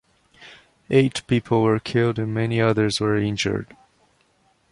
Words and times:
Eight 0.89 1.21
people 1.27 1.61
were 1.61 1.79
killed 1.79 2.17
and 2.17 2.33
many 2.33 2.59
others 2.59 2.99
were 2.99 3.15
injured. 3.15 3.77